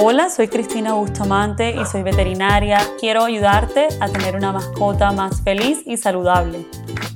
Hola, 0.00 0.30
soy 0.30 0.46
Cristina 0.46 0.94
Bustamante 0.94 1.74
y 1.74 1.84
soy 1.84 2.04
veterinaria. 2.04 2.78
Quiero 3.00 3.24
ayudarte 3.24 3.88
a 3.98 4.06
tener 4.06 4.36
una 4.36 4.52
mascota 4.52 5.10
más 5.10 5.42
feliz 5.42 5.82
y 5.86 5.96
saludable. 5.96 6.64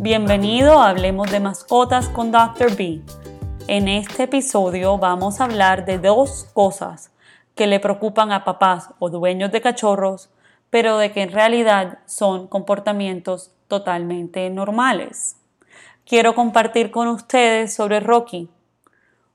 Bienvenido 0.01 0.81
a 0.81 0.89
Hablemos 0.89 1.31
de 1.31 1.39
Mascotas 1.39 2.09
con 2.09 2.33
Dr. 2.33 2.75
B. 2.75 3.01
En 3.69 3.87
este 3.87 4.25
episodio 4.25 4.99
vamos 4.99 5.41
a 5.41 5.45
hablar 5.45 5.85
de 5.85 6.01
dos 6.01 6.51
cosas 6.55 7.13
que 7.55 7.69
le 7.69 7.79
preocupan 7.79 8.33
a 8.33 8.43
papás 8.43 8.89
o 8.99 9.11
dueños 9.11 9.53
de 9.53 9.61
cachorros, 9.61 10.31
pero 10.69 10.99
de 10.99 11.13
que 11.13 11.23
en 11.23 11.31
realidad 11.31 12.01
son 12.07 12.49
comportamientos 12.49 13.53
totalmente 13.69 14.51
normales. 14.51 15.37
Quiero 16.05 16.35
compartir 16.35 16.91
con 16.91 17.07
ustedes 17.07 17.73
sobre 17.73 18.01
Rocky, 18.01 18.51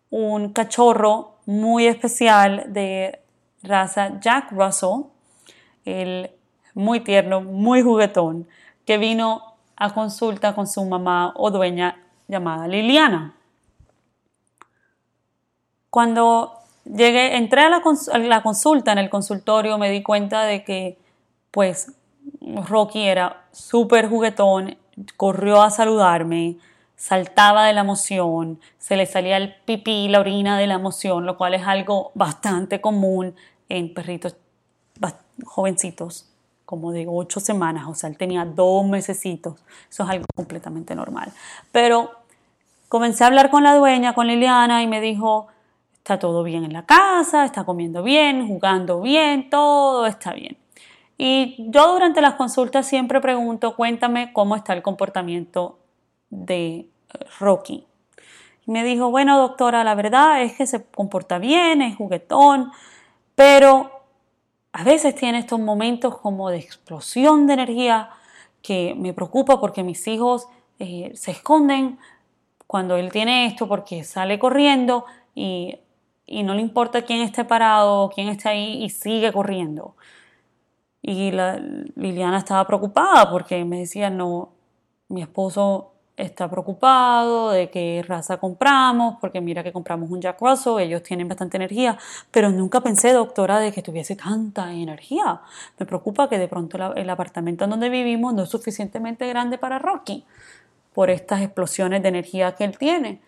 un 0.10 0.52
cachorro 0.52 1.38
muy 1.46 1.88
especial 1.88 2.66
de 2.74 3.22
raza 3.68 4.20
Jack 4.20 4.52
Russell, 4.52 5.04
el 5.86 6.32
muy 6.74 7.00
tierno, 7.02 7.42
muy 7.42 7.82
juguetón, 7.82 8.48
que 8.86 8.98
vino 8.98 9.56
a 9.76 9.94
consulta 9.94 10.56
con 10.56 10.68
su 10.68 10.84
mamá 10.86 11.34
o 11.36 11.52
dueña 11.52 12.00
llamada 12.28 12.68
Liliana. 12.68 13.34
Cuando 15.90 16.54
llegué, 16.86 17.38
entré 17.38 17.62
a 17.62 17.70
la, 17.70 18.42
consulta 18.42 18.92
en 18.92 18.98
el 18.98 19.10
consultorio, 19.10 19.78
me 19.78 19.90
di 19.90 20.04
cuenta 20.04 20.44
de 20.44 20.64
que, 20.64 20.98
pues, 21.52 21.94
Rocky 22.42 23.04
era 23.04 23.44
súper 23.52 24.10
juguetón, 24.10 24.78
corrió 25.16 25.62
a 25.62 25.70
saludarme, 25.70 26.58
saltaba 26.96 27.66
de 27.66 27.74
la 27.74 27.82
emoción, 27.82 28.60
se 28.80 28.98
le 28.98 29.06
salía 29.06 29.38
el 29.38 29.56
pipí 29.66 30.08
la 30.08 30.20
orina 30.20 30.58
de 30.58 30.68
la 30.68 30.76
emoción, 30.76 31.26
lo 31.26 31.38
cual 31.38 31.54
es 31.54 31.66
algo 31.66 32.12
bastante 32.16 32.82
común 32.82 33.36
en 33.70 33.94
perritos 33.94 34.36
jovencitos, 35.46 36.28
como 36.66 36.92
de 36.92 37.06
ocho 37.08 37.40
semanas, 37.40 37.88
o 37.88 37.96
sea, 37.96 38.10
él 38.10 38.18
tenía 38.18 38.44
dos 38.44 38.86
mesecitos, 38.86 39.64
eso 39.90 40.04
es 40.04 40.10
algo 40.10 40.26
completamente 40.36 40.96
normal. 40.96 41.32
Pero 41.72 42.12
comencé 42.90 43.24
a 43.24 43.28
hablar 43.28 43.50
con 43.50 43.64
la 43.64 43.76
dueña, 43.76 44.14
con 44.14 44.28
Liliana, 44.28 44.84
y 44.84 44.88
me 44.88 45.00
dijo, 45.00 45.48
está 45.98 46.20
todo 46.20 46.44
bien 46.44 46.66
en 46.66 46.74
la 46.74 46.86
casa, 46.86 47.46
está 47.46 47.64
comiendo 47.64 48.04
bien, 48.04 48.48
jugando 48.48 49.02
bien, 49.02 49.50
todo 49.50 50.08
está 50.08 50.34
bien. 50.34 50.58
Y 51.18 51.56
yo 51.70 51.94
durante 51.94 52.22
las 52.22 52.36
consultas 52.36 52.88
siempre 52.88 53.22
pregunto, 53.22 53.76
cuéntame 53.76 54.32
cómo 54.34 54.56
está 54.56 54.74
el 54.74 54.82
comportamiento 54.82 55.80
de 56.30 56.76
eh, 56.76 56.90
Rocky. 57.40 57.86
Y 58.66 58.72
me 58.72 58.84
dijo, 58.84 59.10
bueno 59.10 59.40
doctora, 59.40 59.84
la 59.84 59.96
verdad 59.96 60.42
es 60.44 60.54
que 60.54 60.68
se 60.68 60.84
comporta 60.84 61.40
bien, 61.40 61.82
es 61.82 61.96
juguetón, 61.96 62.72
pero 63.38 63.92
a 64.74 64.84
veces 64.84 65.14
tiene 65.14 65.38
estos 65.38 65.60
momentos 65.60 66.18
como 66.18 66.50
de 66.50 66.58
explosión 66.58 67.46
de 67.46 67.54
energía 67.54 68.10
que 68.64 68.96
me 68.98 69.14
preocupa 69.14 69.62
porque 69.62 69.84
mis 69.84 70.08
hijos 70.08 70.48
eh, 70.80 71.12
se 71.14 71.30
esconden 71.30 72.00
cuando 72.66 72.96
él 72.96 73.12
tiene 73.12 73.46
esto 73.46 73.68
porque 73.68 74.04
sale 74.04 74.40
corriendo 74.40 75.06
y, 75.36 75.78
y 76.26 76.42
no 76.42 76.56
le 76.56 76.62
importa 76.62 77.04
quién 77.04 77.22
esté 77.22 77.46
parado 77.46 78.10
quién 78.10 78.28
esté 78.30 78.50
ahí 78.50 78.84
y 78.84 78.90
sigue 78.90 79.32
corriendo. 79.32 79.96
Y 81.04 81.30
la, 81.30 81.58
Liliana 81.96 82.40
estaba 82.40 82.66
preocupada 82.66 83.30
porque 83.30 83.64
me 83.66 83.78
decía, 83.82 84.10
no, 84.10 84.50
mi 85.10 85.22
esposo 85.22 85.92
está 86.18 86.50
preocupado 86.50 87.52
de 87.52 87.70
qué 87.70 88.04
raza 88.06 88.38
compramos, 88.38 89.18
porque 89.22 89.40
mira 89.40 89.64
que 89.64 89.72
compramos 89.72 90.10
un 90.10 90.20
Jack 90.20 90.42
Russell, 90.42 90.80
ellos 90.80 91.04
tienen 91.04 91.28
bastante 91.28 91.58
energía, 91.58 91.98
pero 92.32 92.50
nunca 92.50 92.82
pensé, 92.82 93.14
doctora, 93.14 93.60
de 93.60 93.72
que 93.72 93.84
tuviese 93.84 94.16
tanta 94.16 94.74
energía. 94.74 95.42
Me 95.78 95.86
preocupa 95.86 96.28
que 96.28 96.40
de 96.40 96.48
pronto 96.48 96.96
el 96.96 97.10
apartamento 97.10 97.66
en 97.66 97.70
donde 97.70 97.90
vivimos 97.90 98.34
no 98.34 98.44
es 98.44 98.50
suficientemente 98.50 99.28
grande 99.28 99.60
para 99.60 99.78
Rocky, 99.78 100.26
por 100.94 101.12
estas 101.12 101.42
explosiones 101.42 102.02
de 102.02 102.10
energía 102.10 102.56
que 102.56 102.64
él 102.64 102.78
tiene. 102.78 103.22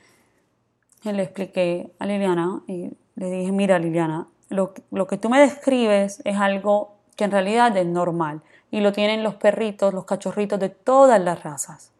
Y 1.04 1.12
le 1.12 1.24
expliqué 1.24 1.92
a 2.00 2.08
Liliana 2.08 2.64
y 2.68 2.90
le 3.16 3.30
dije, 3.30 3.52
mira 3.52 3.78
Liliana, 3.78 4.28
lo, 4.50 4.74
lo 4.90 5.06
que 5.06 5.18
tú 5.18 5.30
me 5.30 5.40
describes 5.40 6.22
es 6.26 6.38
algo 6.38 6.96
que 7.16 7.26
en 7.26 7.32
realidad 7.32 7.78
es 7.78 7.86
normal 7.86 8.42
y 8.72 8.82
lo 8.82 8.92
tienen 8.92 9.22
los 9.22 9.36
perritos, 9.36 9.94
los 9.94 10.06
cachorritos 10.06 10.60
de 10.60 10.70
todas 10.70 11.22
las 11.22 11.44
razas 11.44 11.92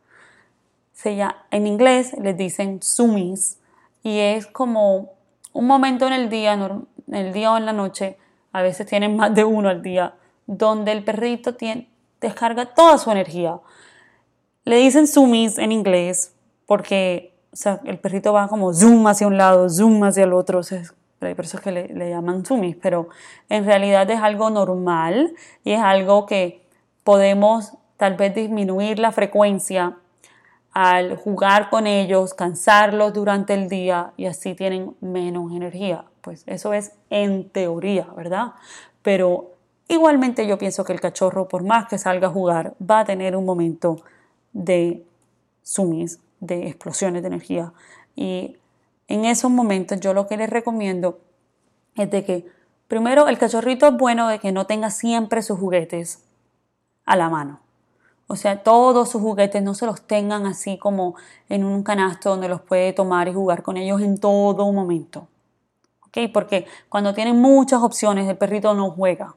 en 1.06 1.68
inglés 1.68 2.16
les 2.20 2.36
dicen 2.38 2.82
sumis 2.82 3.60
y 4.04 4.20
es 4.20 4.48
como 4.48 5.14
un 5.54 5.68
momento 5.68 6.08
en 6.08 6.14
el 6.14 6.30
día, 6.30 6.54
en 6.54 6.88
el 7.16 7.34
día 7.34 7.52
o 7.52 7.58
en 7.58 7.66
la 7.66 7.74
noche, 7.74 8.18
a 8.52 8.62
veces 8.62 8.88
tienen 8.88 9.16
más 9.16 9.34
de 9.34 9.44
uno 9.44 9.70
al 9.70 9.82
día, 9.82 10.16
donde 10.46 10.92
el 10.92 11.04
perrito 11.04 11.56
tiene, 11.56 11.90
descarga 12.20 12.74
toda 12.74 12.98
su 12.98 13.12
energía. 13.12 13.60
Le 14.66 14.78
dicen 14.78 15.08
sumis 15.08 15.58
en 15.58 15.72
inglés 15.72 16.34
porque 16.66 17.34
el 17.84 17.98
perrito 18.00 18.34
va 18.34 18.48
como 18.48 18.74
zoom 18.74 19.08
hacia 19.08 19.28
un 19.28 19.38
lado, 19.38 19.70
zoom 19.70 20.04
hacia 20.04 20.24
el 20.24 20.34
otro, 20.34 20.62
por 20.62 21.46
eso 21.46 21.58
es 21.58 21.64
que 21.64 21.72
le, 21.72 21.88
le 21.88 22.10
llaman 22.10 22.46
sumis, 22.46 22.76
pero 22.76 23.10
en 23.50 23.66
realidad 23.66 24.10
es 24.10 24.20
algo 24.20 24.50
normal 24.50 25.34
y 25.64 25.72
es 25.72 25.80
algo 25.80 26.26
que 26.26 26.66
podemos 27.04 27.74
tal 27.98 28.16
vez 28.16 28.36
disminuir 28.36 29.00
la 29.00 29.12
frecuencia 29.12 29.98
al 30.74 31.18
jugar 31.18 31.70
con 31.70 31.88
ellos, 31.88 32.34
cansarlos 32.34 33.14
durante 33.14 33.54
el 33.54 33.70
día 33.70 34.14
y 34.18 34.26
así 34.26 34.54
tienen 34.54 34.96
menos 35.02 35.52
energía. 35.52 36.06
Pues 36.22 36.44
eso 36.46 36.74
es 36.74 36.92
en 37.10 37.50
teoría, 37.50 38.08
¿verdad? 38.16 38.54
Pero 39.02 39.54
igualmente 39.88 40.48
yo 40.48 40.58
pienso 40.58 40.84
que 40.84 40.94
el 40.94 41.02
cachorro, 41.02 41.48
por 41.48 41.64
más 41.64 41.88
que 41.88 41.98
salga 41.98 42.28
a 42.28 42.32
jugar, 42.32 42.76
va 42.80 43.00
a 43.00 43.06
tener 43.06 43.36
un 43.36 43.46
momento 43.46 44.04
de 44.54 45.06
sumis, 45.64 46.20
de 46.40 46.68
explosiones 46.68 47.22
de 47.24 47.28
energía. 47.28 47.74
Y 48.16 48.58
en 49.08 49.26
esos 49.26 49.52
momentos 49.52 50.00
yo 50.00 50.14
lo 50.14 50.28
que 50.28 50.38
les 50.38 50.50
recomiendo 50.50 51.20
es 51.96 52.10
de 52.12 52.24
que 52.24 52.46
primero 52.88 53.28
el 53.28 53.38
cachorrito 53.38 53.88
es 53.88 53.98
bueno 53.98 54.28
de 54.28 54.40
que 54.40 54.52
no 54.52 54.68
tenga 54.68 54.92
siempre 54.92 55.42
sus 55.42 55.60
juguetes 55.60 56.24
a 57.06 57.16
la 57.16 57.30
mano. 57.30 57.60
O 58.32 58.36
sea, 58.36 58.62
todos 58.62 59.10
sus 59.10 59.24
juguetes 59.24 59.64
no 59.64 59.74
se 59.74 59.88
los 59.88 60.04
tengan 60.04 60.46
así 60.46 60.78
como 60.78 61.16
en 61.50 61.64
un 61.64 61.82
canasto 61.82 62.30
donde 62.30 62.48
los 62.48 62.62
puede 62.62 62.94
tomar 62.94 63.28
y 63.28 63.34
jugar 63.34 63.64
con 63.64 63.76
ellos 63.76 64.02
en 64.02 64.20
todo 64.20 64.72
momento. 64.72 65.28
¿Ok? 66.06 66.30
Porque 66.32 66.68
cuando 66.90 67.16
tienen 67.16 67.42
muchas 67.42 67.82
opciones, 67.82 68.30
el 68.30 68.38
perrito 68.38 68.76
no 68.76 68.92
juega. 68.92 69.36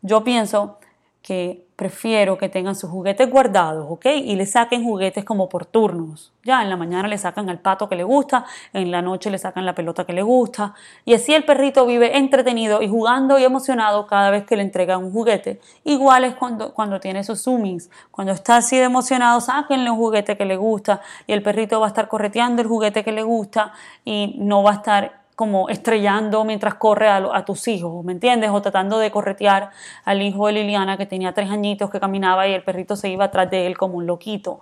Yo 0.00 0.24
pienso 0.24 0.78
que 1.20 1.68
prefiero 1.80 2.36
que 2.36 2.50
tengan 2.50 2.76
sus 2.76 2.90
juguetes 2.90 3.30
guardados, 3.30 3.86
¿ok? 3.88 4.04
Y 4.04 4.36
le 4.36 4.44
saquen 4.44 4.84
juguetes 4.84 5.24
como 5.24 5.48
por 5.48 5.64
turnos. 5.64 6.30
Ya, 6.44 6.60
en 6.60 6.68
la 6.68 6.76
mañana 6.76 7.08
le 7.08 7.16
sacan 7.16 7.48
al 7.48 7.58
pato 7.58 7.88
que 7.88 7.96
le 7.96 8.04
gusta, 8.04 8.44
en 8.74 8.90
la 8.90 9.00
noche 9.00 9.30
le 9.30 9.38
sacan 9.38 9.64
la 9.64 9.74
pelota 9.74 10.04
que 10.04 10.12
le 10.12 10.20
gusta. 10.20 10.74
Y 11.06 11.14
así 11.14 11.32
el 11.32 11.46
perrito 11.46 11.86
vive 11.86 12.18
entretenido 12.18 12.82
y 12.82 12.88
jugando 12.88 13.38
y 13.38 13.44
emocionado 13.44 14.06
cada 14.06 14.28
vez 14.28 14.44
que 14.44 14.56
le 14.56 14.62
entregan 14.62 15.02
un 15.02 15.10
juguete. 15.10 15.58
Igual 15.84 16.24
es 16.24 16.34
cuando, 16.34 16.74
cuando 16.74 17.00
tiene 17.00 17.24
sus 17.24 17.42
zoomings. 17.42 17.88
Cuando 18.10 18.34
está 18.34 18.58
así 18.58 18.76
de 18.76 18.84
emocionado, 18.84 19.40
sáquenle 19.40 19.90
un 19.90 19.96
juguete 19.96 20.36
que 20.36 20.44
le 20.44 20.58
gusta 20.58 21.00
y 21.26 21.32
el 21.32 21.42
perrito 21.42 21.80
va 21.80 21.86
a 21.86 21.88
estar 21.88 22.08
correteando 22.08 22.60
el 22.60 22.68
juguete 22.68 23.02
que 23.02 23.12
le 23.12 23.22
gusta 23.22 23.72
y 24.04 24.34
no 24.38 24.62
va 24.62 24.72
a 24.72 24.74
estar 24.74 25.19
como 25.40 25.70
estrellando 25.70 26.44
mientras 26.44 26.74
corre 26.74 27.08
a, 27.08 27.44
tus 27.46 27.66
hijos, 27.66 28.04
¿me 28.04 28.12
entiendes? 28.12 28.50
O 28.50 28.60
tratando 28.60 28.98
de 28.98 29.10
corretear 29.10 29.70
al 30.04 30.20
hijo 30.20 30.48
de 30.48 30.52
Liliana 30.52 30.98
que 30.98 31.06
tenía 31.06 31.32
tres 31.32 31.48
añitos 31.48 31.88
que 31.88 31.98
caminaba 31.98 32.46
y 32.46 32.52
el 32.52 32.62
perrito 32.62 32.94
se 32.94 33.08
iba 33.08 33.24
atrás 33.24 33.50
de 33.50 33.66
él 33.66 33.78
como 33.78 33.96
un 33.96 34.06
loquito. 34.06 34.60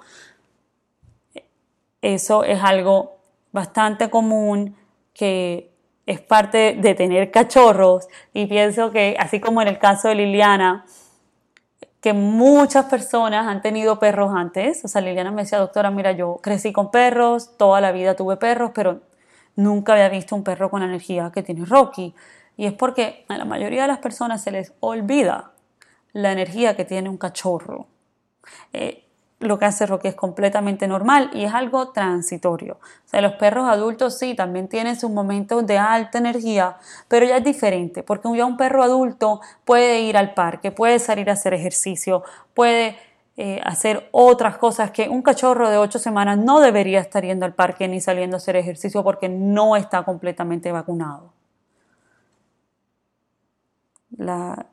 Eso 2.01 2.45
es 2.45 2.63
algo 2.63 3.17
bastante 3.51 4.09
común 4.09 4.77
que 5.15 5.73
es 6.07 6.21
parte 6.21 6.77
de 6.79 6.95
tener 6.95 7.33
cachorros 7.33 8.07
y 8.33 8.47
pienso 8.47 8.93
que 8.93 9.17
así 9.19 9.41
como 9.41 9.61
en 9.61 9.67
el 9.67 9.81
caso 9.81 10.07
de 10.07 10.15
Liliana, 10.15 10.87
que 12.01 12.13
muchas 12.13 12.85
personas 12.85 13.49
han 13.49 13.63
tenido 13.63 13.99
perros 13.99 14.31
antes, 14.33 14.85
o 14.85 14.87
sea, 14.87 15.01
Liliana 15.01 15.33
me 15.33 15.43
decía, 15.43 15.59
doctora, 15.59 15.91
mira, 15.91 16.13
yo 16.13 16.39
crecí 16.41 16.73
con 16.73 16.93
perros, 16.93 17.57
toda 17.57 17.81
la 17.81 17.91
vida 17.91 18.15
tuve 18.15 18.37
perros, 18.37 18.71
pero 18.73 19.08
nunca 19.59 19.95
había 19.95 20.09
visto 20.09 20.37
un 20.37 20.45
perro 20.45 20.71
con 20.71 20.81
la 20.81 20.87
energía 20.87 21.33
que 21.35 21.43
tiene 21.43 21.65
Rocky. 21.65 22.15
Y 22.57 22.67
es 22.67 22.73
porque 22.73 23.25
a 23.29 23.37
la 23.37 23.45
mayoría 23.45 23.83
de 23.83 23.89
las 23.89 23.99
personas 23.99 24.43
se 24.43 24.53
les 24.53 24.73
olvida 24.81 25.51
la 26.13 26.33
energía 26.33 26.77
que 26.77 26.85
tiene 26.85 27.09
un 27.09 27.19
cachorro. 27.19 27.89
Eh, 28.73 29.05
lo 29.41 29.59
que 29.59 29.65
hace 29.65 29.87
Rocky 29.87 30.09
es 30.09 30.15
completamente 30.15 30.87
normal 30.87 31.31
y 31.33 31.45
es 31.45 31.53
algo 31.55 31.91
transitorio. 31.91 32.75
O 32.75 33.09
sea, 33.09 33.21
los 33.21 33.35
perros 33.35 33.69
adultos 33.69 34.19
sí, 34.19 34.35
también 34.35 34.69
tienen 34.69 34.99
sus 34.99 35.11
momentos 35.11 35.67
de 35.67 35.79
alta 35.79 36.19
energía, 36.19 36.77
pero 37.09 37.27
ya 37.27 37.39
es 37.39 37.45
diferente, 37.45 38.03
porque 38.03 38.29
ya 38.37 38.47
un 38.47 38.57
perro 38.57 38.83
adulto 38.83 39.41
puede 39.65 40.01
ir 40.01 40.17
al 40.17 40.35
parque, 40.35 40.71
puede 40.71 40.99
salir 40.99 41.31
a 41.31 41.35
hacer 41.35 41.55
ejercicio, 41.55 42.23
puede 42.55 42.97
eh, 43.41 43.61
hacer 43.63 44.09
otras 44.11 44.59
cosas 44.59 44.91
que 44.91 45.09
un 45.09 45.23
cachorro 45.23 45.71
de 45.71 45.79
ocho 45.79 46.01
semanas 46.01 46.39
no 46.39 46.59
debería 46.59 46.99
estar 46.99 47.25
yendo 47.25 47.47
al 47.47 47.55
parque 47.55 47.87
ni 47.87 48.01
saliendo 48.01 48.35
a 48.35 48.39
hacer 48.39 48.57
ejercicio 48.57 49.05
porque 49.05 49.29
no 49.29 49.77
está 49.77 50.03
completamente 50.03 50.73
vacunado. 50.73 51.33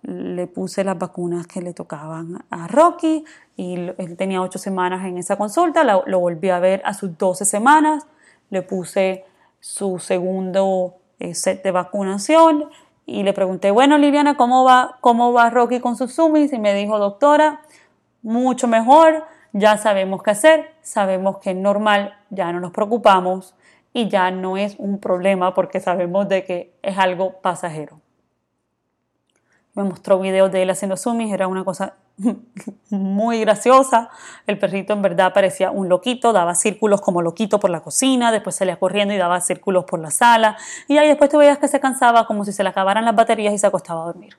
le 0.01 0.47
puse 0.47 0.83
las 0.83 0.97
vacunas 0.97 1.45
que 1.45 1.61
le 1.61 1.73
tocaban 1.73 2.43
a 2.49 2.67
Rocky 2.67 3.23
y 3.55 3.75
él 3.75 4.17
tenía 4.17 4.41
ocho 4.41 4.57
semanas 4.57 5.05
en 5.05 5.19
esa 5.19 5.35
consulta, 5.35 5.83
lo, 5.83 6.19
volví 6.19 6.49
a 6.49 6.57
ver 6.57 6.81
a 6.85 6.95
sus 6.95 7.15
12 7.19 7.45
semanas, 7.45 8.07
le 8.49 8.63
puse 8.63 9.25
su 9.59 9.99
segundo 9.99 10.95
eh, 11.19 11.35
set 11.35 11.61
de 11.61 11.69
vacunación 11.69 12.65
y 13.05 13.21
le 13.21 13.33
pregunté, 13.33 13.69
bueno 13.69 13.99
Liliana, 13.99 14.35
¿cómo 14.35 14.63
va, 14.63 14.97
¿cómo 15.01 15.33
va 15.33 15.51
Rocky 15.51 15.79
con 15.79 15.95
sus 15.95 16.15
sumis? 16.15 16.51
Y 16.51 16.57
me 16.57 16.73
dijo, 16.73 16.97
doctora, 16.97 17.61
mucho 18.25 18.67
mejor, 18.67 19.25
ya 19.53 19.77
sabemos 19.77 20.21
qué 20.23 20.31
hacer, 20.31 20.75
sabemos 20.81 21.37
que 21.37 21.51
es 21.51 21.55
normal, 21.55 22.17
ya 22.29 22.51
no 22.51 22.59
nos 22.59 22.71
preocupamos 22.71 23.55
y 23.93 24.09
ya 24.09 24.31
no 24.31 24.57
es 24.57 24.75
un 24.77 24.99
problema 24.99 25.53
porque 25.53 25.79
sabemos 25.79 26.27
de 26.27 26.43
que 26.43 26.73
es 26.81 26.97
algo 26.97 27.39
pasajero 27.41 28.01
me 29.75 29.83
mostró 29.83 30.19
videos 30.19 30.51
de 30.51 30.63
él 30.63 30.69
haciendo 30.69 30.95
zoomies, 30.95 31.33
era 31.33 31.47
una 31.47 31.65
cosa 31.65 31.95
muy 32.89 33.41
graciosa. 33.41 34.09
El 34.47 34.57
perrito 34.57 34.93
en 34.93 35.01
verdad 35.01 35.33
parecía 35.33 35.69
un 35.69 35.89
loquito, 35.89 36.31
daba 36.31 36.55
círculos 36.55 37.01
como 37.01 37.21
loquito 37.21 37.59
por 37.59 37.69
la 37.69 37.81
cocina, 37.81 38.31
después 38.31 38.55
salía 38.55 38.77
corriendo 38.77 39.13
y 39.13 39.17
daba 39.17 39.41
círculos 39.41 39.83
por 39.83 39.99
la 39.99 40.11
sala. 40.11 40.57
Y 40.87 40.97
ahí 40.97 41.09
después 41.09 41.29
tú 41.29 41.37
veías 41.37 41.59
que 41.59 41.67
se 41.67 41.81
cansaba 41.81 42.25
como 42.25 42.45
si 42.45 42.53
se 42.53 42.63
le 42.63 42.69
acabaran 42.69 43.03
las 43.03 43.15
baterías 43.15 43.53
y 43.53 43.57
se 43.57 43.67
acostaba 43.67 44.03
a 44.03 44.05
dormir. 44.05 44.37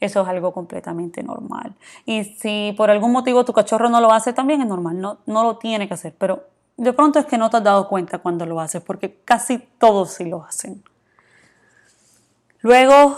Eso 0.00 0.22
es 0.22 0.28
algo 0.28 0.52
completamente 0.52 1.22
normal. 1.22 1.74
Y 2.06 2.24
si 2.24 2.74
por 2.76 2.90
algún 2.90 3.12
motivo 3.12 3.44
tu 3.44 3.52
cachorro 3.52 3.88
no 3.88 4.00
lo 4.00 4.12
hace, 4.12 4.32
también 4.32 4.60
es 4.60 4.68
normal, 4.68 5.00
no, 5.00 5.18
no 5.26 5.42
lo 5.42 5.56
tiene 5.56 5.88
que 5.88 5.94
hacer. 5.94 6.14
Pero 6.16 6.44
de 6.76 6.92
pronto 6.92 7.18
es 7.18 7.26
que 7.26 7.36
no 7.36 7.50
te 7.50 7.56
has 7.56 7.64
dado 7.64 7.88
cuenta 7.88 8.18
cuando 8.18 8.46
lo 8.46 8.60
haces, 8.60 8.82
porque 8.82 9.20
casi 9.24 9.58
todos 9.58 10.12
sí 10.12 10.24
lo 10.24 10.44
hacen. 10.44 10.82
Luego 12.60 13.16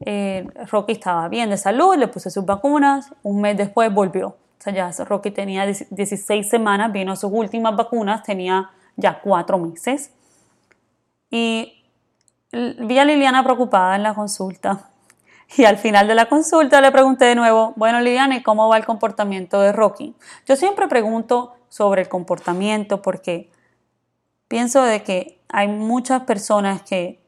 eh, 0.00 0.46
Rocky 0.70 0.92
estaba 0.92 1.28
bien 1.28 1.50
de 1.50 1.56
salud, 1.56 1.96
le 1.96 2.08
puse 2.08 2.30
sus 2.30 2.44
vacunas, 2.44 3.12
un 3.22 3.40
mes 3.40 3.56
después 3.56 3.92
volvió. 3.92 4.28
O 4.28 4.62
sea, 4.62 4.72
ya 4.72 5.04
Rocky 5.04 5.32
tenía 5.32 5.66
16 5.66 6.48
semanas, 6.48 6.92
vino 6.92 7.12
a 7.12 7.16
sus 7.16 7.32
últimas 7.32 7.74
vacunas, 7.74 8.22
tenía 8.22 8.70
ya 8.96 9.20
cuatro 9.20 9.58
meses. 9.58 10.12
Y 11.30 11.84
vi 12.52 12.98
a 12.98 13.04
Liliana 13.04 13.42
preocupada 13.42 13.96
en 13.96 14.04
la 14.04 14.14
consulta. 14.14 14.91
Y 15.56 15.64
al 15.64 15.76
final 15.76 16.08
de 16.08 16.14
la 16.14 16.26
consulta 16.26 16.80
le 16.80 16.90
pregunté 16.92 17.26
de 17.26 17.34
nuevo, 17.34 17.74
bueno 17.76 18.00
Liliana, 18.00 18.36
¿y 18.36 18.42
cómo 18.42 18.68
va 18.68 18.76
el 18.76 18.86
comportamiento 18.86 19.60
de 19.60 19.72
Rocky? 19.72 20.14
Yo 20.46 20.56
siempre 20.56 20.88
pregunto 20.88 21.54
sobre 21.68 22.02
el 22.02 22.08
comportamiento 22.08 23.02
porque 23.02 23.50
pienso 24.48 24.82
de 24.82 25.02
que 25.02 25.40
hay 25.48 25.68
muchas 25.68 26.22
personas 26.22 26.82
que 26.82 27.22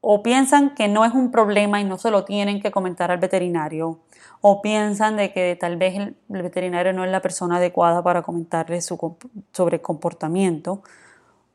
o 0.00 0.22
piensan 0.22 0.74
que 0.74 0.88
no 0.88 1.04
es 1.04 1.12
un 1.12 1.30
problema 1.30 1.80
y 1.80 1.84
no 1.84 1.98
se 1.98 2.10
lo 2.10 2.24
tienen 2.24 2.60
que 2.60 2.70
comentar 2.70 3.10
al 3.10 3.18
veterinario, 3.18 4.00
o 4.40 4.62
piensan 4.62 5.16
de 5.16 5.32
que 5.32 5.56
tal 5.60 5.76
vez 5.76 5.94
el, 5.96 6.16
veterinario 6.28 6.92
no 6.92 7.04
es 7.04 7.10
la 7.10 7.20
persona 7.20 7.56
adecuada 7.56 8.02
para 8.02 8.22
comentarle 8.22 8.80
sobre 8.80 9.82
comportamiento, 9.82 10.82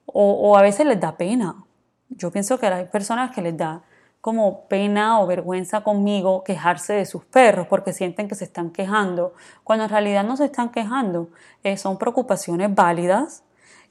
o, 0.06 0.56
a 0.56 0.62
veces 0.62 0.86
les 0.86 1.00
da 1.00 1.18
pena. 1.18 1.66
Yo 2.10 2.32
pienso 2.32 2.60
que 2.60 2.68
hay 2.68 2.86
personas 2.86 3.32
que 3.32 3.42
les 3.42 3.58
da 3.58 3.82
como 4.26 4.62
pena 4.62 5.22
o 5.22 5.28
vergüenza 5.28 5.82
conmigo 5.82 6.44
quejarse 6.44 6.94
de 6.94 7.06
sus 7.06 7.24
perros 7.26 7.68
porque 7.68 7.94
sienten 7.94 8.28
que 8.28 8.34
se 8.34 8.46
están 8.46 8.72
quejando, 8.72 9.36
cuando 9.64 9.86
en 9.86 9.92
realidad 9.92 10.24
no 10.24 10.36
se 10.36 10.46
están 10.46 10.70
quejando, 10.70 11.30
eh, 11.64 11.78
son 11.78 12.00
preocupaciones 12.00 12.74
válidas 12.74 13.44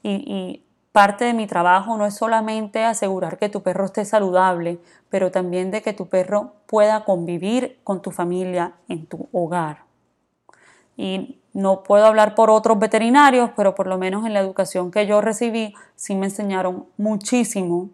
y 0.03 0.65
Parte 0.95 1.25
de 1.25 1.33
mi 1.33 1.45
trabajo 1.45 1.97
no 1.97 2.05
es 2.05 2.15
solamente 2.15 2.85
asegurar 2.85 3.37
que 3.37 3.49
tu 3.49 3.61
perro 3.61 3.83
esté 3.83 4.05
saludable, 4.05 4.79
pero 5.09 5.29
también 5.29 5.69
de 5.69 5.81
que 5.81 5.91
tu 5.91 6.07
perro 6.07 6.53
pueda 6.67 7.03
convivir 7.03 7.81
con 7.83 8.01
tu 8.01 8.11
familia 8.11 8.75
en 8.87 9.05
tu 9.05 9.27
hogar. 9.33 9.83
Y 10.95 11.41
no 11.51 11.83
puedo 11.83 12.05
hablar 12.05 12.33
por 12.33 12.49
otros 12.49 12.79
veterinarios, 12.79 13.49
pero 13.57 13.75
por 13.75 13.87
lo 13.87 13.97
menos 13.97 14.25
en 14.25 14.33
la 14.33 14.39
educación 14.39 14.89
que 14.89 15.05
yo 15.05 15.19
recibí, 15.19 15.73
sí 15.97 16.15
me 16.15 16.27
enseñaron 16.27 16.85
muchísimo 16.95 17.89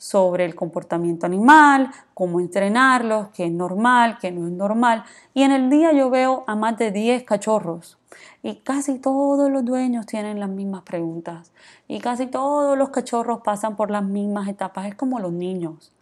sobre 0.00 0.46
el 0.46 0.54
comportamiento 0.54 1.26
animal, 1.26 1.90
cómo 2.14 2.40
entrenarlos, 2.40 3.28
qué 3.34 3.44
es 3.44 3.52
normal, 3.52 4.16
qué 4.18 4.32
no 4.32 4.46
es 4.46 4.52
normal. 4.52 5.04
Y 5.34 5.42
en 5.42 5.52
el 5.52 5.68
día 5.68 5.92
yo 5.92 6.08
veo 6.08 6.42
a 6.46 6.56
más 6.56 6.78
de 6.78 6.90
10 6.90 7.24
cachorros 7.24 7.98
y 8.42 8.56
casi 8.56 8.98
todos 8.98 9.50
los 9.50 9.62
dueños 9.62 10.06
tienen 10.06 10.40
las 10.40 10.48
mismas 10.48 10.84
preguntas 10.84 11.52
y 11.86 12.00
casi 12.00 12.28
todos 12.28 12.78
los 12.78 12.88
cachorros 12.88 13.42
pasan 13.42 13.76
por 13.76 13.90
las 13.90 14.02
mismas 14.02 14.48
etapas. 14.48 14.86
Es 14.86 14.94
como 14.94 15.20
los 15.20 15.32
niños. 15.32 15.92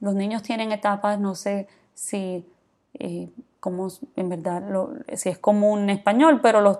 Los 0.00 0.14
niños 0.14 0.40
tienen 0.42 0.72
etapas, 0.72 1.20
no 1.20 1.34
sé 1.34 1.68
si, 1.92 2.46
eh, 2.98 3.28
como 3.60 3.88
en 4.16 4.28
verdad, 4.30 4.62
si 5.16 5.28
es 5.28 5.36
común 5.36 5.80
en 5.80 5.90
español, 5.90 6.40
pero 6.40 6.62
los 6.62 6.78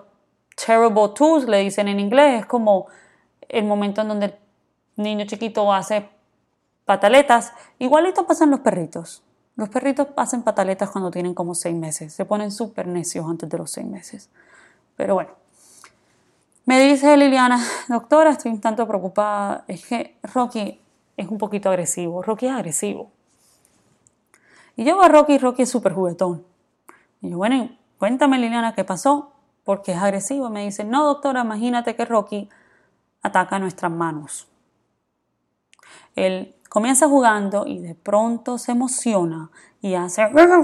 terrible 0.55 1.09
twos 1.13 1.45
le 1.47 1.59
dicen 1.59 1.87
en 1.89 1.99
inglés, 1.99 2.39
es 2.39 2.45
como 2.47 2.87
el 3.49 3.65
momento 3.65 4.01
en 4.01 4.07
donde 4.07 4.25
el 4.25 4.33
niño 4.95 5.25
chiquito 5.27 5.71
hace 5.71 6.14
pataletas. 6.85 7.53
Igualito 7.79 8.25
pasan 8.25 8.51
los 8.51 8.61
perritos. 8.61 9.23
Los 9.55 9.69
perritos 9.69 10.07
hacen 10.17 10.43
pataletas 10.43 10.89
cuando 10.89 11.11
tienen 11.11 11.33
como 11.33 11.55
seis 11.55 11.75
meses. 11.75 12.13
Se 12.13 12.25
ponen 12.25 12.51
súper 12.51 12.87
necios 12.87 13.25
antes 13.27 13.49
de 13.49 13.57
los 13.57 13.71
seis 13.71 13.87
meses. 13.87 14.29
Pero 14.95 15.15
bueno. 15.15 15.31
Me 16.65 16.79
dice 16.79 17.15
Liliana, 17.15 17.63
doctora, 17.87 18.31
estoy 18.31 18.51
un 18.51 18.59
tanto 18.59 18.87
preocupada. 18.87 19.65
Es 19.67 19.85
que 19.85 20.17
Rocky 20.23 20.81
es 21.15 21.27
un 21.27 21.37
poquito 21.37 21.69
agresivo. 21.69 22.23
Rocky 22.23 22.47
es 22.47 22.53
agresivo. 22.53 23.11
Y 24.75 24.83
yo 24.83 25.01
a 25.01 25.07
Rocky, 25.07 25.37
Rocky 25.37 25.61
es 25.61 25.69
súper 25.69 25.93
juguetón. 25.93 26.43
Y 27.21 27.29
yo, 27.29 27.37
bueno, 27.37 27.69
cuéntame 27.97 28.39
Liliana 28.39 28.73
qué 28.73 28.83
pasó, 28.83 29.31
porque 29.63 29.93
es 29.93 29.97
agresivo. 29.99 30.49
Me 30.49 30.65
dice, 30.65 30.83
no 30.83 31.05
doctora, 31.05 31.41
imagínate 31.41 31.95
que 31.95 32.03
Rocky 32.03 32.49
ataca 33.21 33.59
nuestras 33.59 33.91
manos. 33.91 34.47
Comienza 36.75 37.07
jugando 37.07 37.65
y 37.65 37.79
de 37.79 37.95
pronto 37.95 38.57
se 38.57 38.73
emociona 38.73 39.49
y 39.79 39.93
hace 39.93 40.23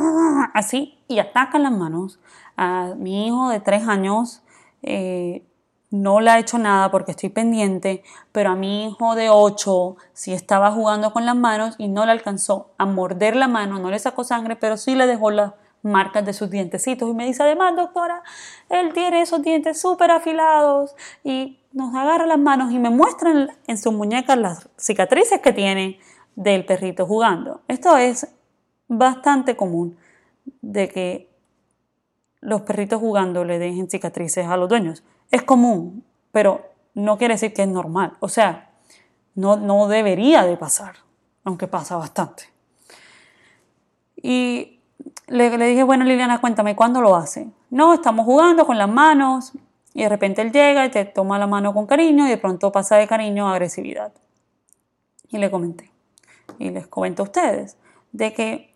así 0.54 1.00
y 1.08 1.20
ataca 1.20 1.58
las 1.58 1.72
manos. 1.72 2.20
A 2.58 2.96
mi 2.98 3.28
hijo 3.28 3.48
de 3.48 3.62
tres 3.62 3.88
años 3.88 4.44
eh, 4.84 5.48
no 5.90 6.20
le 6.20 6.32
ha 6.32 6.38
hecho 6.38 6.58
nada 6.58 6.92
porque 6.92 7.12
estoy 7.12 7.30
pendiente, 7.30 8.04
pero 8.34 8.50
a 8.50 8.56
mi 8.58 8.90
hijo 8.90 9.16
de 9.16 9.30
ocho 9.30 9.96
sí 10.12 10.34
estaba 10.34 10.74
jugando 10.74 11.14
con 11.14 11.26
las 11.26 11.38
manos 11.38 11.76
y 11.78 11.88
no 11.88 12.06
le 12.06 12.12
alcanzó 12.12 12.72
a 12.78 12.86
morder 12.86 13.38
la 13.38 13.48
mano, 13.48 13.80
no 13.80 13.90
le 13.90 13.98
sacó 13.98 14.26
sangre, 14.26 14.58
pero 14.58 14.76
sí 14.76 14.96
le 14.96 15.08
dejó 15.08 15.32
las 15.32 15.54
marcas 15.84 16.26
de 16.26 16.34
sus 16.34 16.50
dientecitos. 16.50 17.10
Y 17.10 17.14
me 17.14 17.26
dice, 17.26 17.44
además, 17.44 17.76
doctora, 17.76 18.24
él 18.70 18.94
tiene 18.94 19.22
esos 19.22 19.42
dientes 19.42 19.80
súper 19.80 20.12
afilados 20.12 20.96
y 21.24 21.60
nos 21.74 21.96
agarra 21.96 22.26
las 22.26 22.40
manos 22.40 22.72
y 22.72 22.80
me 22.80 22.90
muestran 22.90 23.50
en 23.68 23.78
sus 23.78 23.94
muñecas 23.94 24.38
las 24.38 24.70
cicatrices 24.78 25.42
que 25.42 25.54
tiene 25.54 26.00
del 26.36 26.66
perrito 26.66 27.06
jugando. 27.06 27.62
Esto 27.68 27.98
es 27.98 28.28
bastante 28.88 29.56
común 29.56 29.98
de 30.62 30.90
que 30.90 31.30
los 32.42 32.62
perritos 32.62 33.00
jugando 33.00 33.46
le 33.46 33.60
dejen 33.60 33.90
cicatrices 33.90 34.48
a 34.48 34.58
los 34.58 34.68
dueños. 34.68 35.04
Es 35.30 35.44
común, 35.44 36.04
pero 36.32 36.70
no 36.94 37.18
quiere 37.18 37.36
decir 37.36 37.54
que 37.54 37.64
es 37.64 37.68
normal. 37.68 38.14
O 38.20 38.28
sea, 38.28 38.72
no, 39.36 39.56
no 39.56 39.88
debería 39.88 40.44
de 40.44 40.58
pasar, 40.58 40.96
aunque 41.44 41.68
pasa 41.68 41.96
bastante. 41.96 42.44
Y 44.22 44.81
le, 45.32 45.66
dije, 45.66 45.84
bueno 45.84 46.04
Liliana, 46.04 46.42
cuéntame, 46.42 46.76
¿cuándo 46.76 47.02
lo 47.02 47.16
hace? 47.16 47.48
No, 47.70 47.94
estamos 47.94 48.26
jugando 48.26 48.66
con 48.66 48.78
las 48.78 48.90
manos, 48.90 49.54
y 49.94 50.04
de 50.04 50.10
repente 50.10 50.42
él 50.42 50.52
llega 50.52 50.86
y 50.86 50.92
te 50.92 51.06
toma 51.06 51.40
la 51.40 51.48
mano 51.48 51.74
con 51.74 51.86
cariño 51.86 52.26
y 52.26 52.30
de 52.30 52.38
pronto 52.38 52.72
pasa 52.72 52.98
de 52.98 53.08
cariño 53.08 53.48
a 53.48 53.54
agresividad. 53.54 54.12
Y 55.30 55.38
le 55.38 55.50
comenté, 55.50 55.90
y 56.60 56.70
les 56.70 56.88
comento 56.88 57.24
a 57.24 57.26
ustedes, 57.26 57.78
de 58.12 58.34
que 58.34 58.74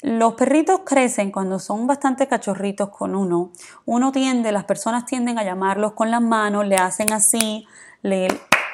los 0.00 0.34
perritos 0.34 0.82
crecen 0.84 1.32
cuando 1.32 1.58
son 1.58 1.86
bastante 1.86 2.28
cachorritos 2.28 2.90
con 2.90 3.16
uno. 3.16 3.50
Uno 3.86 4.12
tiende, 4.12 4.52
las 4.52 4.64
personas 4.64 5.06
tienden 5.06 5.38
a 5.38 5.44
llamarlos 5.44 5.92
con 5.92 6.10
las 6.10 6.22
manos, 6.22 6.66
le 6.66 6.76
hacen 6.76 7.12
así, 7.12 7.66
le 8.02 8.28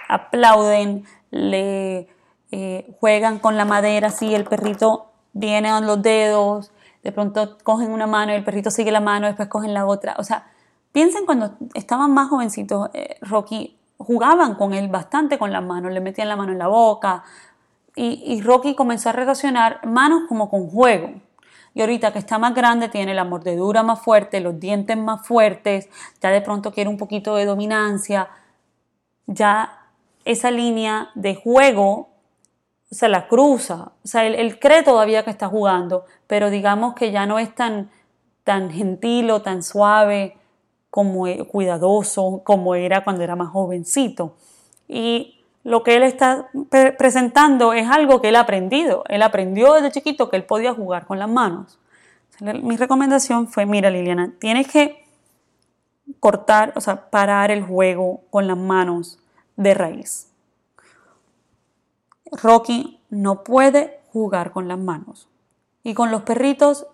aplauden, 0.08 1.04
le 1.30 2.08
eh, 2.50 2.94
juegan 2.98 3.38
con 3.38 3.56
la 3.56 3.64
madera 3.64 4.08
así, 4.08 4.34
el 4.34 4.44
perrito 4.44 5.09
viene 5.32 5.68
a 5.70 5.80
los 5.80 6.02
dedos, 6.02 6.72
de 7.02 7.12
pronto 7.12 7.58
cogen 7.62 7.90
una 7.90 8.06
mano 8.06 8.32
y 8.32 8.36
el 8.36 8.44
perrito 8.44 8.70
sigue 8.70 8.92
la 8.92 9.00
mano, 9.00 9.26
después 9.26 9.48
cogen 9.48 9.74
la 9.74 9.86
otra. 9.86 10.16
O 10.18 10.24
sea, 10.24 10.46
Piensen 10.92 11.24
cuando 11.24 11.56
estaban 11.74 12.12
más 12.12 12.28
jovencitos, 12.28 12.90
eh, 12.94 13.16
Rocky 13.20 13.78
jugaban 13.96 14.54
con 14.56 14.74
él 14.74 14.88
bastante 14.88 15.38
con 15.38 15.52
las 15.52 15.62
manos, 15.62 15.92
le 15.92 16.00
metían 16.00 16.28
la 16.28 16.36
mano 16.36 16.52
en 16.52 16.58
la 16.58 16.66
boca 16.66 17.22
y, 17.94 18.40
Rocky 18.40 18.74
comenzó 18.74 19.10
a 19.10 19.12
relacionar 19.12 19.86
manos 19.86 20.22
como 20.28 20.48
con 20.48 20.70
juego. 20.70 21.12
Y 21.74 21.82
ahorita 21.82 22.12
que 22.12 22.18
está 22.18 22.38
más 22.38 22.54
grande, 22.54 22.88
tiene 22.88 23.14
la 23.14 23.24
mordedura 23.24 23.82
más 23.82 24.00
fuerte, 24.00 24.40
los 24.40 24.58
dientes 24.58 24.96
más 24.96 25.26
fuertes, 25.26 25.88
ya 26.20 26.30
de 26.30 26.40
pronto 26.40 26.72
quiere 26.72 26.88
un 26.88 26.96
poquito 26.96 27.36
de 27.36 27.44
dominancia, 27.44 28.28
ya 29.26 29.86
esa 30.24 30.50
línea 30.50 31.10
de 31.14 31.34
juego 31.34 32.09
se 32.90 33.08
la 33.08 33.28
cruza, 33.28 33.92
o 34.02 34.08
sea, 34.08 34.26
él, 34.26 34.58
cree 34.58 34.82
todavía 34.82 35.24
que 35.24 35.30
está 35.30 35.46
jugando, 35.46 36.06
pero 36.26 36.50
digamos 36.50 36.94
que 36.94 37.12
ya 37.12 37.24
no 37.24 37.38
es 37.38 37.54
tan, 37.54 37.90
tan 38.42 38.70
gentil 38.70 39.30
o 39.30 39.42
tan 39.42 39.62
suave 39.62 40.36
como 40.90 41.28
e, 41.28 41.46
cuidadoso 41.46 42.42
como 42.44 42.74
era 42.74 43.04
cuando 43.04 43.22
era 43.22 43.36
más 43.36 43.50
jovencito. 43.50 44.34
Y 44.88 45.40
lo 45.62 45.84
que 45.84 45.94
él 45.94 46.02
está 46.02 46.48
presentando 46.98 47.72
es 47.72 47.88
algo 47.88 48.20
que 48.20 48.30
él 48.30 48.36
ha 48.36 48.40
aprendido. 48.40 49.04
Él 49.08 49.22
aprendió 49.22 49.74
desde 49.74 49.92
chiquito 49.92 50.28
que 50.28 50.36
él 50.36 50.44
podía 50.44 50.74
jugar 50.74 51.06
con 51.06 51.18
las 51.20 51.28
manos. 51.28 51.78
Mi 52.40 52.76
recomendación 52.76 53.46
fue, 53.46 53.66
mira 53.66 53.90
Liliana, 53.90 54.32
tienes 54.40 54.66
que 54.66 55.04
cortar, 56.18 56.72
o 56.74 56.80
sea, 56.80 57.10
parar 57.10 57.50
el 57.50 57.62
juego 57.62 58.22
con 58.30 58.46
las 58.46 58.56
manos 58.56 59.18
de 59.56 59.74
raíz. 59.74 60.29
Rocky 62.32 63.00
no 63.10 63.44
puede 63.44 64.00
jugar 64.12 64.52
con 64.52 64.68
las 64.68 64.78
manos. 64.78 65.28
Y 65.82 65.94
con 65.94 66.10
los 66.10 66.22
perritos, 66.22 66.86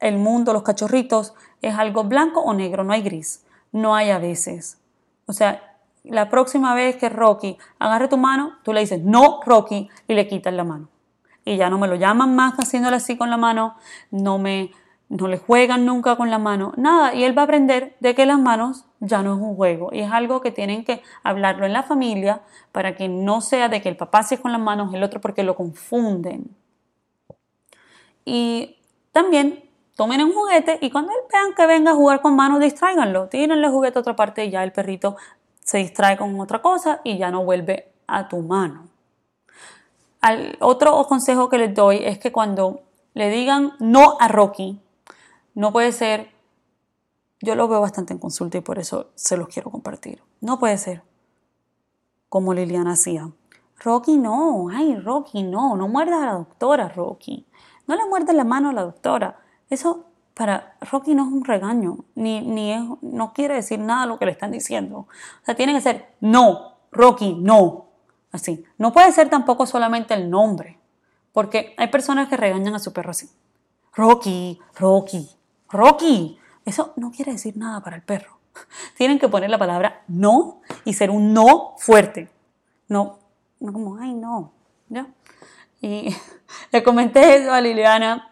el 0.00 0.18
mundo, 0.18 0.52
los 0.52 0.62
cachorritos, 0.62 1.34
es 1.62 1.74
algo 1.74 2.04
blanco 2.04 2.40
o 2.40 2.52
negro, 2.52 2.84
no 2.84 2.92
hay 2.92 3.02
gris, 3.02 3.44
no 3.72 3.94
hay 3.94 4.10
a 4.10 4.18
veces. 4.18 4.78
O 5.26 5.32
sea, 5.32 5.78
la 6.02 6.28
próxima 6.28 6.74
vez 6.74 6.96
que 6.96 7.08
Rocky 7.08 7.56
agarre 7.78 8.08
tu 8.08 8.18
mano, 8.18 8.52
tú 8.62 8.72
le 8.72 8.80
dices, 8.80 9.02
no, 9.02 9.40
Rocky, 9.44 9.88
y 10.06 10.14
le 10.14 10.28
quitas 10.28 10.52
la 10.52 10.64
mano. 10.64 10.88
Y 11.44 11.56
ya 11.56 11.70
no 11.70 11.78
me 11.78 11.88
lo 11.88 11.94
llaman 11.94 12.34
más 12.34 12.54
haciéndole 12.54 12.96
así 12.96 13.16
con 13.16 13.30
la 13.30 13.36
mano, 13.36 13.76
no 14.10 14.38
me 14.38 14.72
no 15.08 15.28
le 15.28 15.38
juegan 15.38 15.86
nunca 15.86 16.16
con 16.16 16.30
la 16.30 16.38
mano, 16.38 16.72
nada, 16.76 17.14
y 17.14 17.24
él 17.24 17.36
va 17.36 17.42
a 17.42 17.44
aprender 17.44 17.96
de 18.00 18.14
que 18.14 18.26
las 18.26 18.38
manos 18.38 18.86
ya 19.06 19.22
no 19.22 19.34
es 19.34 19.40
un 19.40 19.54
juego 19.56 19.90
y 19.92 20.00
es 20.00 20.10
algo 20.10 20.40
que 20.40 20.50
tienen 20.50 20.84
que 20.84 21.02
hablarlo 21.22 21.66
en 21.66 21.72
la 21.72 21.82
familia 21.82 22.42
para 22.72 22.94
que 22.94 23.08
no 23.08 23.40
sea 23.40 23.68
de 23.68 23.80
que 23.80 23.88
el 23.88 23.96
papá 23.96 24.22
se 24.22 24.38
con 24.38 24.52
las 24.52 24.60
manos 24.60 24.92
el 24.94 25.02
otro 25.02 25.20
porque 25.20 25.42
lo 25.42 25.54
confunden. 25.54 26.56
Y 28.24 28.78
también 29.12 29.64
tomen 29.96 30.22
un 30.22 30.32
juguete 30.32 30.78
y 30.80 30.90
cuando 30.90 31.12
vean 31.32 31.54
que 31.54 31.66
venga 31.66 31.92
a 31.92 31.94
jugar 31.94 32.20
con 32.20 32.34
manos, 32.34 32.60
distráiganlo, 32.60 33.28
tírenle 33.28 33.66
el 33.66 33.72
juguete 33.72 33.98
a 33.98 34.00
otra 34.00 34.16
parte 34.16 34.44
y 34.44 34.50
ya 34.50 34.64
el 34.64 34.72
perrito 34.72 35.16
se 35.60 35.78
distrae 35.78 36.16
con 36.16 36.38
otra 36.40 36.60
cosa 36.60 37.00
y 37.04 37.18
ya 37.18 37.30
no 37.30 37.44
vuelve 37.44 37.92
a 38.06 38.28
tu 38.28 38.38
mano. 38.40 38.88
Al, 40.20 40.56
otro 40.60 41.04
consejo 41.06 41.48
que 41.48 41.58
les 41.58 41.74
doy 41.74 42.00
es 42.02 42.18
que 42.18 42.32
cuando 42.32 42.80
le 43.12 43.30
digan 43.30 43.72
no 43.78 44.16
a 44.20 44.28
Rocky, 44.28 44.80
no 45.54 45.72
puede 45.72 45.92
ser, 45.92 46.33
yo 47.40 47.54
lo 47.54 47.68
veo 47.68 47.80
bastante 47.80 48.12
en 48.12 48.18
consulta 48.18 48.58
y 48.58 48.62
por 48.62 48.78
eso 48.78 49.10
se 49.14 49.36
los 49.36 49.48
quiero 49.48 49.70
compartir. 49.70 50.22
No 50.40 50.58
puede 50.58 50.78
ser 50.78 51.02
como 52.28 52.54
Liliana 52.54 52.92
hacía. 52.92 53.30
Rocky 53.78 54.16
no, 54.16 54.68
ay 54.70 54.96
Rocky 54.96 55.42
no, 55.42 55.76
no 55.76 55.88
muerdas 55.88 56.22
a 56.22 56.26
la 56.26 56.32
doctora 56.32 56.88
Rocky. 56.88 57.46
No 57.86 57.96
le 57.96 58.06
muerdas 58.06 58.34
la 58.34 58.44
mano 58.44 58.70
a 58.70 58.72
la 58.72 58.82
doctora. 58.82 59.40
Eso 59.68 60.06
para 60.34 60.76
Rocky 60.90 61.14
no 61.14 61.26
es 61.26 61.32
un 61.32 61.44
regaño, 61.44 61.98
ni, 62.14 62.40
ni 62.40 62.72
es, 62.72 62.82
no 63.02 63.32
quiere 63.32 63.54
decir 63.54 63.78
nada 63.78 64.06
lo 64.06 64.18
que 64.18 64.26
le 64.26 64.32
están 64.32 64.50
diciendo. 64.50 65.06
O 65.42 65.44
sea, 65.44 65.54
tiene 65.54 65.72
que 65.72 65.80
ser 65.80 66.14
no, 66.20 66.78
Rocky, 66.90 67.34
no. 67.34 67.86
Así. 68.32 68.64
No 68.78 68.92
puede 68.92 69.12
ser 69.12 69.30
tampoco 69.30 69.64
solamente 69.64 70.12
el 70.12 70.28
nombre, 70.28 70.80
porque 71.32 71.72
hay 71.76 71.86
personas 71.86 72.28
que 72.28 72.36
regañan 72.36 72.74
a 72.74 72.80
su 72.80 72.92
perro 72.92 73.12
así. 73.12 73.30
Rocky, 73.94 74.58
Rocky, 74.74 75.30
Rocky. 75.68 76.38
Eso 76.64 76.92
no 76.96 77.10
quiere 77.10 77.32
decir 77.32 77.56
nada 77.56 77.80
para 77.80 77.96
el 77.96 78.02
perro. 78.02 78.38
Tienen 78.96 79.18
que 79.18 79.28
poner 79.28 79.50
la 79.50 79.58
palabra 79.58 80.02
no 80.08 80.60
y 80.84 80.94
ser 80.94 81.10
un 81.10 81.32
no 81.32 81.74
fuerte. 81.78 82.30
No, 82.88 83.18
no 83.60 83.72
como, 83.72 83.96
ay, 83.98 84.14
no. 84.14 84.52
¿Ya? 84.88 85.06
Y 85.80 86.14
le 86.72 86.82
comenté 86.82 87.36
eso 87.36 87.52
a 87.52 87.60
Liliana 87.60 88.30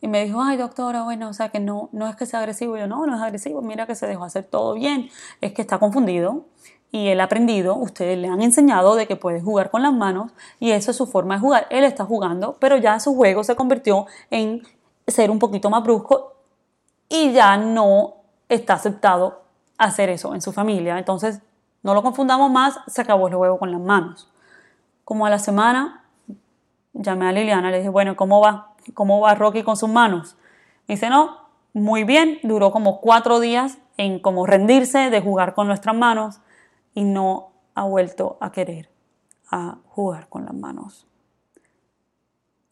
y 0.00 0.08
me 0.08 0.24
dijo, 0.24 0.40
ay, 0.40 0.56
doctora, 0.56 1.02
bueno, 1.02 1.28
o 1.28 1.32
sea 1.32 1.48
que 1.48 1.58
no, 1.58 1.88
no 1.92 2.08
es 2.08 2.16
que 2.16 2.26
sea 2.26 2.40
agresivo. 2.40 2.76
yo, 2.76 2.86
no, 2.86 3.04
no 3.06 3.16
es 3.16 3.22
agresivo, 3.22 3.62
mira 3.62 3.86
que 3.86 3.94
se 3.94 4.06
dejó 4.06 4.24
hacer 4.24 4.44
todo 4.44 4.74
bien. 4.74 5.10
Es 5.40 5.52
que 5.52 5.62
está 5.62 5.78
confundido 5.78 6.44
y 6.90 7.08
él 7.08 7.20
ha 7.20 7.24
aprendido, 7.24 7.76
ustedes 7.76 8.16
le 8.16 8.28
han 8.28 8.40
enseñado 8.40 8.94
de 8.94 9.06
que 9.06 9.16
puede 9.16 9.40
jugar 9.40 9.70
con 9.70 9.82
las 9.82 9.92
manos 9.92 10.32
y 10.58 10.70
eso 10.70 10.90
es 10.90 10.96
su 10.96 11.06
forma 11.06 11.34
de 11.34 11.40
jugar. 11.40 11.66
Él 11.70 11.84
está 11.84 12.04
jugando, 12.04 12.56
pero 12.60 12.76
ya 12.76 12.98
su 13.00 13.14
juego 13.14 13.44
se 13.44 13.56
convirtió 13.56 14.06
en 14.30 14.62
ser 15.06 15.30
un 15.30 15.38
poquito 15.38 15.68
más 15.70 15.82
brusco 15.82 16.37
y 17.08 17.32
ya 17.32 17.56
no 17.56 18.14
está 18.48 18.74
aceptado 18.74 19.42
hacer 19.78 20.08
eso 20.10 20.34
en 20.34 20.40
su 20.40 20.52
familia. 20.52 20.98
Entonces, 20.98 21.40
no 21.82 21.94
lo 21.94 22.02
confundamos 22.02 22.50
más, 22.50 22.78
se 22.86 23.00
acabó 23.00 23.28
el 23.28 23.34
juego 23.34 23.58
con 23.58 23.72
las 23.72 23.80
manos. 23.80 24.28
Como 25.04 25.26
a 25.26 25.30
la 25.30 25.38
semana, 25.38 26.04
llamé 26.92 27.28
a 27.28 27.32
Liliana, 27.32 27.70
le 27.70 27.78
dije, 27.78 27.88
bueno, 27.88 28.16
¿cómo 28.16 28.40
va? 28.40 28.74
¿Cómo 28.94 29.20
va 29.20 29.34
Rocky 29.34 29.62
con 29.62 29.76
sus 29.76 29.88
manos? 29.88 30.36
Me 30.86 30.96
dice, 30.96 31.08
no, 31.08 31.48
muy 31.72 32.04
bien, 32.04 32.38
duró 32.42 32.72
como 32.72 33.00
cuatro 33.00 33.40
días 33.40 33.78
en 33.96 34.18
como 34.20 34.46
rendirse 34.46 35.10
de 35.10 35.20
jugar 35.20 35.54
con 35.54 35.66
nuestras 35.66 35.94
manos 35.94 36.40
y 36.94 37.04
no 37.04 37.52
ha 37.74 37.84
vuelto 37.84 38.36
a 38.40 38.50
querer 38.52 38.90
a 39.50 39.76
jugar 39.88 40.28
con 40.28 40.44
las 40.44 40.54
manos. 40.54 41.06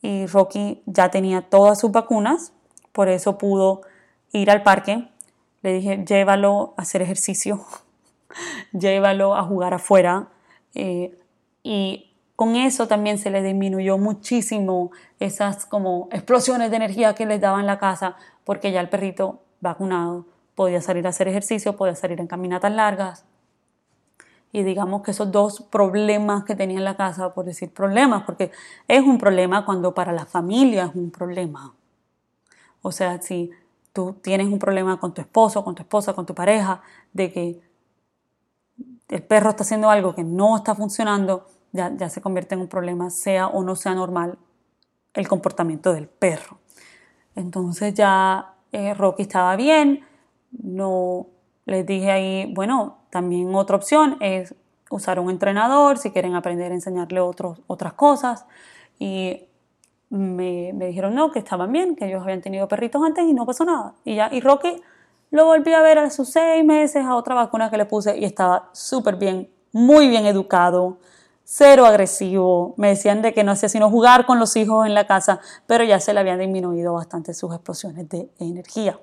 Y 0.02 0.26
Rocky 0.26 0.82
ya 0.86 1.10
tenía 1.10 1.42
todas 1.42 1.80
sus 1.80 1.90
vacunas, 1.90 2.52
por 2.92 3.08
eso 3.08 3.38
pudo 3.38 3.82
ir 4.38 4.50
al 4.50 4.62
parque. 4.62 5.08
Le 5.62 5.72
dije, 5.72 6.04
llévalo 6.04 6.74
a 6.76 6.82
hacer 6.82 7.02
ejercicio, 7.02 7.64
llévalo 8.72 9.34
a 9.34 9.42
jugar 9.42 9.74
afuera. 9.74 10.28
Eh, 10.74 11.16
y 11.62 12.12
con 12.36 12.54
eso 12.54 12.86
también 12.86 13.18
se 13.18 13.30
le 13.30 13.42
disminuyó 13.42 13.98
muchísimo 13.98 14.90
esas 15.18 15.64
como 15.64 16.08
explosiones 16.12 16.70
de 16.70 16.76
energía 16.76 17.14
que 17.14 17.26
les 17.26 17.40
daba 17.40 17.60
en 17.60 17.66
la 17.66 17.78
casa, 17.78 18.16
porque 18.44 18.70
ya 18.72 18.80
el 18.80 18.90
perrito 18.90 19.40
vacunado 19.60 20.26
podía 20.54 20.80
salir 20.80 21.06
a 21.06 21.10
hacer 21.10 21.28
ejercicio, 21.28 21.76
podía 21.76 21.94
salir 21.94 22.20
en 22.20 22.26
caminatas 22.26 22.72
largas. 22.72 23.24
Y 24.52 24.62
digamos 24.62 25.02
que 25.02 25.10
esos 25.10 25.32
dos 25.32 25.60
problemas 25.62 26.44
que 26.44 26.54
tenía 26.54 26.78
en 26.78 26.84
la 26.84 26.96
casa, 26.96 27.34
por 27.34 27.44
decir 27.44 27.72
problemas, 27.72 28.22
porque 28.24 28.52
es 28.86 29.02
un 29.02 29.18
problema 29.18 29.64
cuando 29.66 29.92
para 29.94 30.12
la 30.12 30.24
familia 30.24 30.86
es 30.86 30.94
un 30.94 31.10
problema. 31.10 31.74
O 32.80 32.92
sea, 32.92 33.20
si 33.20 33.50
tú 33.96 34.12
tienes 34.20 34.48
un 34.48 34.58
problema 34.58 35.00
con 35.00 35.14
tu 35.14 35.22
esposo, 35.22 35.64
con 35.64 35.74
tu 35.74 35.82
esposa, 35.82 36.12
con 36.12 36.26
tu 36.26 36.34
pareja, 36.34 36.82
de 37.14 37.32
que 37.32 37.62
el 39.08 39.22
perro 39.22 39.48
está 39.48 39.62
haciendo 39.62 39.88
algo 39.88 40.14
que 40.14 40.22
no 40.22 40.54
está 40.54 40.74
funcionando, 40.74 41.46
ya, 41.72 42.10
se 42.10 42.20
convierte 42.20 42.54
en 42.54 42.60
un 42.60 42.68
problema, 42.68 43.08
sea 43.08 43.46
o 43.46 43.64
no 43.64 43.74
sea 43.74 43.94
normal 43.94 44.38
el 45.14 45.26
comportamiento 45.28 45.94
del 45.94 46.08
perro. 46.08 46.58
Entonces 47.34 47.94
ya 47.94 48.54
eh, 48.70 48.92
Rocky 48.92 49.22
estaba 49.22 49.56
bien, 49.56 50.04
no 50.50 51.28
les 51.64 51.86
dije 51.86 52.10
ahí, 52.10 52.52
bueno, 52.52 52.98
también 53.08 53.54
otra 53.54 53.76
opción 53.76 54.18
es 54.20 54.54
usar 54.90 55.18
un 55.20 55.30
entrenador 55.30 55.96
si 55.96 56.10
quieren 56.10 56.34
aprender 56.34 56.70
a 56.70 56.74
enseñarle 56.74 57.20
otras 57.20 57.92
cosas. 57.94 58.44
Y 58.98 59.46
me, 60.10 60.72
dijeron 60.72 61.14
no, 61.14 61.30
que 61.30 61.38
estaban 61.38 61.72
bien, 61.72 61.96
que 61.96 62.06
ellos 62.06 62.22
habían 62.22 62.40
tenido 62.40 62.68
perritos 62.68 63.02
antes 63.04 63.24
y 63.24 63.34
no 63.34 63.46
pasó 63.46 63.64
nada. 63.64 63.94
Y 64.04 64.16
ya, 64.16 64.28
y 64.32 64.40
Rocky 64.40 64.82
lo 65.30 65.46
volví 65.46 65.72
a 65.72 65.82
ver 65.82 65.98
a 65.98 66.10
sus 66.10 66.30
seis 66.30 66.64
meses 66.64 67.04
a 67.04 67.16
otra 67.16 67.34
vacuna 67.34 67.70
que 67.70 67.76
le 67.76 67.86
puse 67.86 68.16
y 68.16 68.24
estaba 68.24 68.70
súper 68.72 69.16
bien, 69.16 69.50
muy 69.72 70.08
bien 70.08 70.26
educado, 70.26 70.98
cero 71.44 71.86
agresivo. 71.86 72.74
Me 72.76 72.88
decían 72.88 73.22
de 73.22 73.34
que 73.34 73.44
no 73.44 73.52
hacía 73.52 73.68
sino 73.68 73.90
jugar 73.90 74.26
con 74.26 74.38
los 74.38 74.56
hijos 74.56 74.86
en 74.86 74.94
la 74.94 75.06
casa, 75.06 75.40
pero 75.66 75.84
ya 75.84 76.00
se 76.00 76.14
le 76.14 76.20
habían 76.20 76.38
disminuido 76.38 76.94
bastante 76.94 77.34
sus 77.34 77.52
explosiones 77.52 78.08
de 78.08 78.30
energía. 78.38 78.98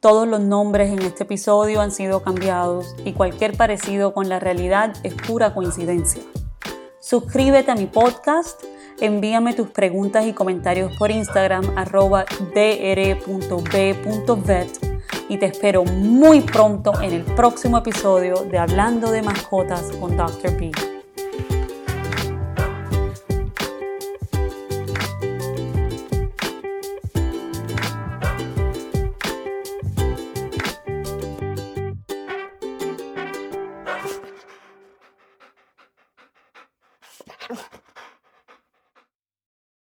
Todos 0.00 0.26
los 0.26 0.40
nombres 0.40 0.90
en 0.90 1.00
este 1.02 1.22
episodio 1.22 1.80
han 1.80 1.92
sido 1.92 2.24
cambiados 2.24 2.96
y 3.04 3.12
cualquier 3.12 3.56
parecido 3.56 4.12
con 4.12 4.28
la 4.28 4.40
realidad 4.40 4.94
es 5.04 5.14
pura 5.14 5.54
coincidencia. 5.54 6.22
Suscríbete 6.98 7.70
a 7.70 7.76
mi 7.76 7.86
podcast 7.86 8.60
envíame 9.02 9.52
tus 9.52 9.68
preguntas 9.68 10.24
y 10.26 10.32
comentarios 10.32 10.96
por 10.96 11.10
Instagram 11.10 11.76
arroba 11.76 12.24
dr.b.vet 12.54 13.32
y 15.28 15.38
te 15.38 15.46
espero 15.46 15.84
muy 15.84 16.40
pronto 16.40 16.92
en 17.02 17.12
el 17.12 17.22
próximo 17.22 17.78
episodio 17.78 18.36
de 18.48 18.58
Hablando 18.58 19.10
de 19.10 19.22
Mascotas 19.22 19.90
con 19.98 20.16
Dr. 20.16 20.56
B. 20.56 20.91